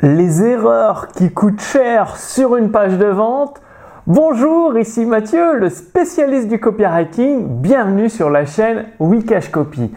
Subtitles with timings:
[0.00, 3.62] les erreurs qui coûtent cher sur une page de vente.
[4.06, 7.46] Bonjour, ici Mathieu, le spécialiste du copywriting.
[7.46, 9.90] Bienvenue sur la chaîne Wikash Copy.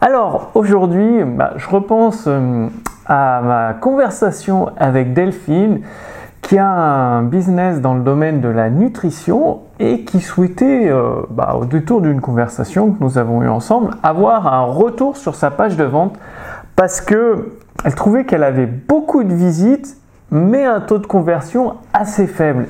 [0.00, 2.68] Alors aujourd'hui, bah, je repense euh,
[3.06, 5.80] à ma conversation avec Delphine
[6.40, 11.56] qui a un business dans le domaine de la nutrition et qui souhaitait, euh, bah,
[11.58, 15.76] au détour d'une conversation que nous avons eue ensemble, avoir un retour sur sa page
[15.76, 16.16] de vente
[16.76, 17.48] parce que
[17.84, 19.96] elle trouvait qu'elle avait beaucoup de visites,
[20.30, 22.66] mais un taux de conversion assez faible.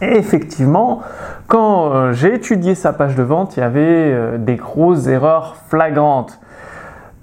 [0.00, 1.00] Et effectivement,
[1.48, 5.56] quand euh, j'ai étudié sa page de vente, il y avait euh, des grosses erreurs
[5.68, 6.40] flagrantes.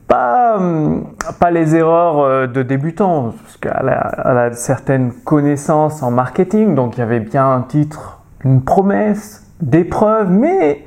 [0.08, 1.06] Pas, hum,
[1.52, 7.04] les erreurs euh, de débutants, parce qu'elle a, certaines connaissances en marketing, donc il y
[7.04, 10.86] avait bien un titre, une promesse, des preuves, mais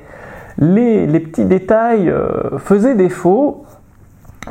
[0.59, 2.13] les petits détails
[2.57, 3.65] faisaient défaut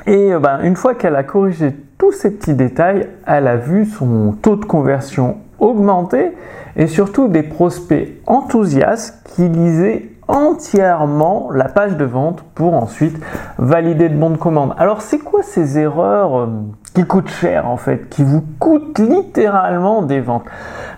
[0.07, 3.85] et euh, ben, une fois qu'elle a corrigé tous ces petits détails, elle a vu
[3.85, 6.33] son taux de conversion augmenter
[6.77, 13.19] et surtout des prospects enthousiastes qui lisaient entièrement la page de vente pour ensuite
[13.57, 14.75] valider de bons de commande.
[14.79, 16.47] Alors c'est quoi ces erreurs euh,
[16.95, 20.45] qui coûtent cher en fait, qui vous coûtent littéralement des ventes?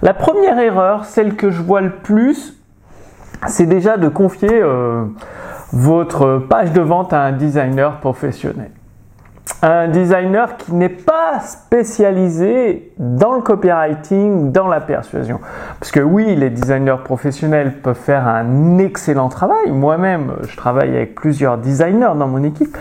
[0.03, 2.61] La première erreur, celle que je vois le plus,
[3.47, 5.05] c'est déjà de confier euh,
[5.73, 8.71] votre page de vente à un designer professionnel
[9.63, 15.41] un designer qui n'est pas spécialisé dans le copywriting, dans la persuasion.
[15.79, 19.71] Parce que oui, les designers professionnels peuvent faire un excellent travail.
[19.71, 22.77] Moi-même, je travaille avec plusieurs designers dans mon équipe.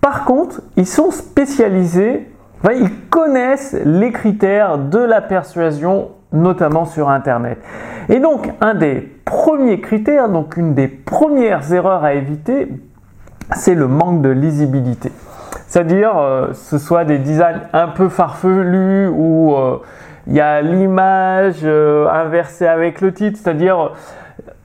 [0.00, 2.28] Par contre, ils sont spécialisés,
[2.74, 7.58] ils connaissent les critères de la persuasion, notamment sur Internet.
[8.08, 12.68] Et donc, un des premiers critères, donc une des premières erreurs à éviter,
[13.54, 15.12] c'est le manque de lisibilité.
[15.66, 19.78] C'est-à-dire, euh, ce soit des designs un peu farfelus où euh,
[20.26, 23.38] il y a l'image euh, inversée avec le titre.
[23.42, 23.92] C'est-à-dire,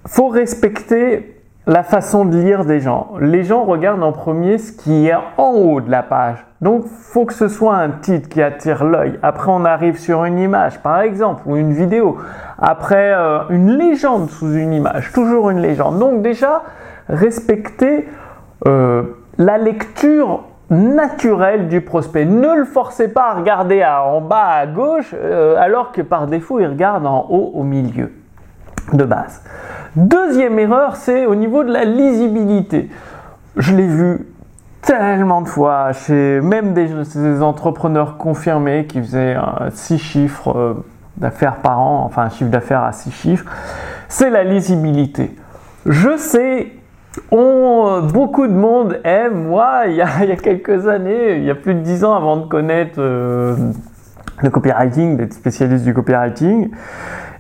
[0.06, 3.12] faut respecter la façon de lire des gens.
[3.20, 6.46] Les gens regardent en premier ce qui est en haut de la page.
[6.60, 9.18] Donc, faut que ce soit un titre qui attire l'œil.
[9.24, 12.18] Après, on arrive sur une image, par exemple, ou une vidéo.
[12.60, 13.14] Après,
[13.50, 15.12] une légende sous une image.
[15.12, 15.98] Toujours une légende.
[15.98, 16.62] Donc, déjà,
[17.10, 18.08] respecter
[18.66, 22.26] la lecture naturel du prospect.
[22.26, 26.60] Ne le forcez pas à regarder en bas à gauche euh, alors que par défaut
[26.60, 28.12] il regarde en haut au milieu
[28.94, 29.44] de base.
[29.96, 32.90] Deuxième erreur, c'est au niveau de la lisibilité.
[33.58, 34.28] Je l'ai vu
[34.82, 39.36] tellement de fois chez même des, entrepreneurs confirmés qui faisaient
[39.70, 40.74] 6 chiffres euh,
[41.18, 43.46] d'affaires par an, enfin un chiffre d'affaires à 6 chiffres,
[44.08, 45.36] c'est la lisibilité.
[45.86, 46.72] Je sais
[47.32, 49.48] on, beaucoup de monde aime.
[49.48, 52.46] Moi, il y, a, quelques années, il y a plus de 10 ans avant de
[52.46, 53.56] connaître euh,
[54.42, 56.70] le copywriting, d'être spécialiste du copywriting,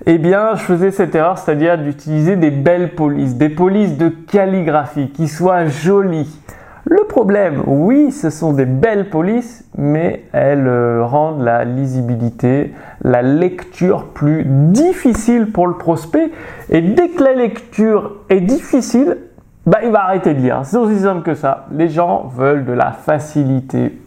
[0.05, 5.09] eh bien, je faisais cette erreur, c'est-à-dire d'utiliser des belles polices, des polices de calligraphie
[5.09, 6.39] qui soient jolies.
[6.83, 12.73] Le problème, oui, ce sont des belles polices, mais elles euh, rendent la lisibilité,
[13.03, 16.31] la lecture plus difficile pour le prospect.
[16.71, 19.17] Et dès que la lecture est difficile,
[19.65, 20.61] bah, il va arrêter de lire.
[20.63, 21.65] C'est aussi simple que ça.
[21.71, 24.01] Les gens veulent de la facilité,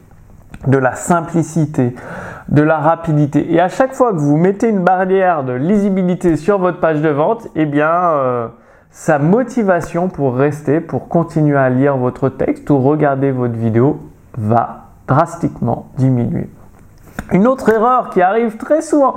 [0.66, 1.94] de la simplicité,
[2.48, 3.52] de la rapidité.
[3.52, 7.08] Et à chaque fois que vous mettez une barrière de lisibilité sur votre page de
[7.08, 8.48] vente, eh bien, euh,
[8.90, 14.00] sa motivation pour rester, pour continuer à lire votre texte ou regarder votre vidéo
[14.36, 16.48] va drastiquement diminuer.
[17.32, 19.14] Une autre erreur qui arrive très souvent,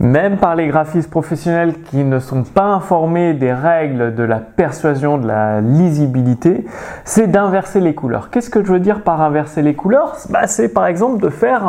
[0.00, 5.18] même par les graphistes professionnels qui ne sont pas informés des règles de la persuasion,
[5.18, 6.64] de la lisibilité,
[7.04, 8.30] c'est d'inverser les couleurs.
[8.30, 10.16] Qu'est-ce que je veux dire par inverser les couleurs?
[10.30, 11.66] Bah, C'est par exemple de faire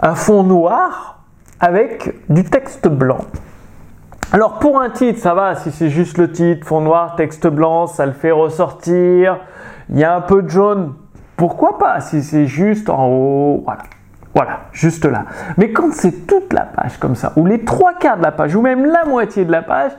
[0.00, 1.18] un, fond noir
[1.58, 3.24] avec du texte blanc.
[4.32, 7.88] Alors pour un titre, ça va, si c'est juste le titre, fond noir, texte blanc,
[7.88, 9.40] ça le fait ressortir.
[9.88, 10.94] Il y a un peu de jaune,
[11.36, 13.82] pourquoi pas si c'est juste en haut, voilà.
[14.34, 15.24] Voilà, juste là.
[15.56, 18.54] Mais quand c'est toute la page comme ça, ou les trois quarts de la page,
[18.54, 19.92] ou même la moitié de la page,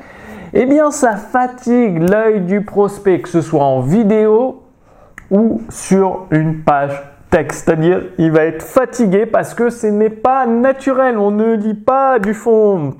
[0.53, 4.63] eh bien ça fatigue l'œil du prospect, que ce soit en vidéo
[5.29, 7.65] ou sur une page texte.
[7.65, 11.17] C'est-à-dire, il va être fatigué parce que ce n'est pas naturel.
[11.17, 12.95] On ne lit pas du fond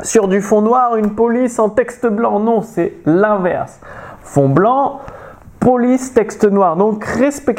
[0.00, 2.40] sur du fond noir une police en texte blanc.
[2.40, 3.80] Non, c'est l'inverse.
[4.22, 5.00] Fond blanc,
[5.60, 6.76] police texte noir.
[6.76, 7.04] Donc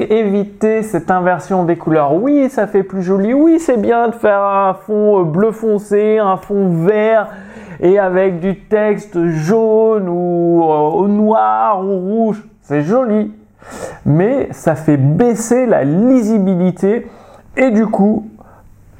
[0.09, 2.15] évitez cette inversion des couleurs.
[2.15, 3.33] Oui, ça fait plus joli.
[3.33, 7.27] Oui, c'est bien de faire un fond euh, bleu foncé, un fond vert
[7.79, 12.43] et avec du texte jaune ou euh, noir ou rouge.
[12.61, 13.33] C'est joli.
[14.05, 17.07] Mais ça fait baisser la lisibilité
[17.57, 18.29] et du coup,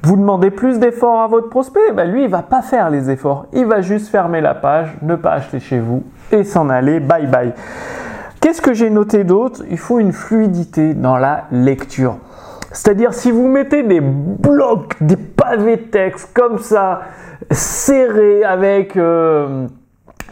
[0.02, 3.46] Vous demandez plus d'efforts à votre prospect, ben lui il va pas faire les efforts,
[3.52, 6.02] il va juste fermer la page, ne pas acheter chez vous
[6.32, 7.52] et s'en aller, bye bye.
[8.40, 9.62] Qu'est-ce que j'ai noté d'autre?
[9.70, 12.16] Il faut une fluidité dans la lecture.
[12.72, 17.02] C'est-à-dire si vous mettez des blocs, des pavés de texte comme ça,
[17.50, 19.66] serrés avec euh,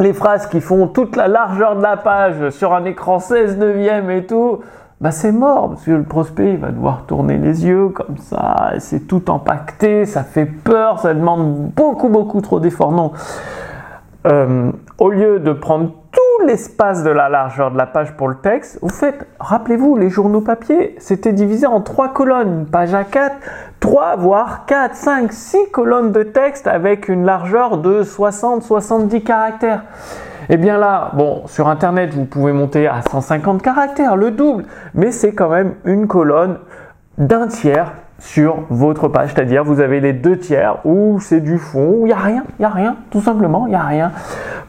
[0.01, 4.11] les phrases qui font toute la largeur de la page sur un écran 16 neuvième
[4.11, 4.61] et tout,
[5.01, 8.73] bah c'est mort parce que le prospect il va devoir tourner les yeux comme ça,
[8.79, 12.93] c'est tout empaqueté, ça fait peur, ça demande beaucoup beaucoup trop d'efforts.
[12.93, 13.13] Non,
[14.27, 15.91] euh, au lieu de prendre
[16.47, 20.41] l'espace de la largeur de la page pour le texte, vous faites, rappelez-vous, les journaux
[20.41, 23.37] papier, c'était divisé en trois colonnes, page à 4,
[23.81, 29.85] 3 voire 4, 5, 6 colonnes de texte avec une largeur de 60-70 caractères.
[30.51, 34.65] Et eh bien là, bon, sur Internet, vous pouvez monter à 150 caractères, le double,
[34.95, 36.57] mais c'est quand même une colonne
[37.19, 41.99] d'un tiers sur votre page, c'est-à-dire vous avez les deux tiers où c'est du fond,
[41.99, 44.13] où il n'y a rien, il n'y a rien, tout simplement, il n'y a rien,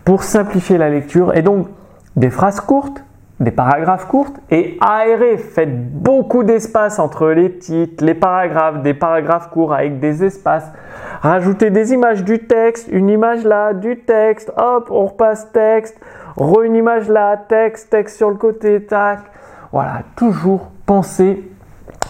[0.09, 1.37] pour simplifier la lecture.
[1.37, 1.67] Et donc,
[2.15, 3.03] des phrases courtes,
[3.39, 9.51] des paragraphes courtes et aérez, faites beaucoup d'espace entre les titres, les paragraphes, des paragraphes
[9.51, 10.67] courts avec des espaces.
[11.21, 15.95] Rajoutez des images du texte, une image là, du texte, hop, on repasse texte,
[16.37, 19.19] re une image là, texte, texte sur le côté, tac.
[19.71, 21.47] Voilà, toujours penser,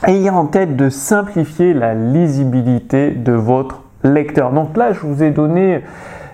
[0.08, 4.54] ayez en tête de simplifier la lisibilité de votre lecteur.
[4.54, 5.82] Donc là, je vous ai donné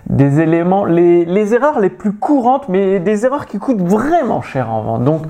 [0.09, 4.81] des éléments, les, erreurs les plus courantes, mais des erreurs qui coûtent vraiment cher en
[4.81, 5.03] vente.
[5.03, 5.23] Donc,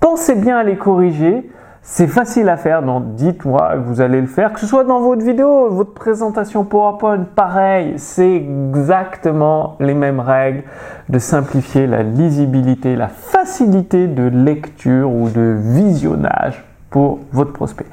[0.00, 1.50] pensez bien à les corriger.
[1.84, 5.00] C'est facile à faire, donc dites-moi que vous allez le faire, que ce soit dans
[5.00, 10.62] votre vidéo, votre présentation PowerPoint, pareil, c'est exactement les mêmes règles
[11.08, 17.86] de simplifier la lisibilité, la facilité de lecture ou de visionnage pour votre prospect.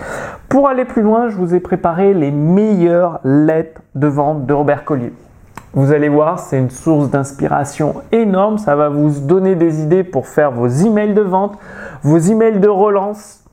[0.50, 4.86] Pour aller plus loin, je vous ai préparé les meilleures lettres de vente de Robert
[4.86, 5.14] Collier.
[5.74, 8.58] Vous allez voir, c'est une source d'inspiration énorme.
[8.58, 11.58] Ça va vous donner des idées pour faire vos emails de vente,
[12.02, 13.44] vos emails de relance,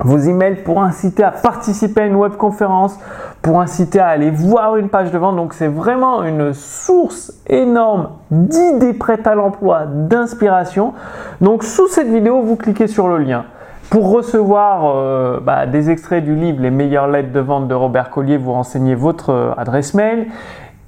[0.00, 2.98] vos emails pour inciter à participer à une webconférence,
[3.42, 5.36] pour inciter à aller voir une page de vente.
[5.36, 10.94] Donc c'est vraiment une source énorme d'idées prêtes à l'emploi, d'inspiration.
[11.40, 13.44] Donc sous cette vidéo, vous cliquez sur le lien.
[13.88, 18.10] Pour recevoir euh, bah, des extraits du livre Les meilleures lettres de vente de Robert
[18.10, 20.26] Collier, vous renseignez votre euh, adresse mail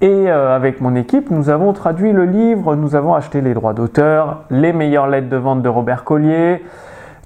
[0.01, 3.73] et euh, avec mon équipe, nous avons traduit le livre, nous avons acheté les droits
[3.73, 6.63] d'auteur, les meilleures lettres de vente de Robert Collier.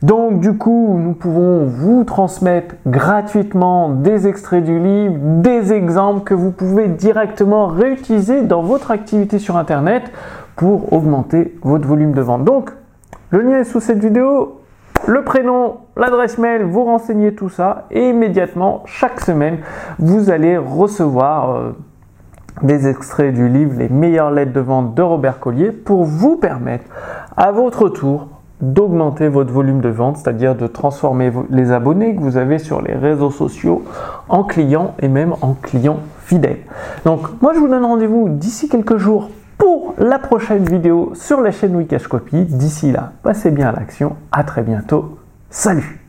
[0.00, 6.32] Donc du coup, nous pouvons vous transmettre gratuitement des extraits du livre, des exemples que
[6.32, 10.10] vous pouvez directement réutiliser dans votre activité sur Internet
[10.56, 12.44] pour augmenter votre volume de vente.
[12.44, 12.70] Donc,
[13.30, 14.60] le lien est sous cette vidéo.
[15.06, 19.58] Le prénom, l'adresse mail, vous renseignez tout ça et immédiatement, chaque semaine,
[19.98, 21.50] vous allez recevoir...
[21.50, 21.72] Euh,
[22.62, 26.84] des extraits du livre Les meilleures lettres de vente de Robert Collier pour vous permettre
[27.36, 28.28] à votre tour
[28.60, 32.94] d'augmenter votre volume de vente, c'est-à-dire de transformer les abonnés que vous avez sur les
[32.94, 33.82] réseaux sociaux
[34.28, 36.60] en clients et même en clients fidèles.
[37.04, 41.50] Donc moi je vous donne rendez-vous d'ici quelques jours pour la prochaine vidéo sur la
[41.50, 42.44] chaîne Wikash Copy.
[42.44, 44.16] D'ici là, passez bien à l'action.
[44.30, 45.18] À très bientôt.
[45.50, 46.01] Salut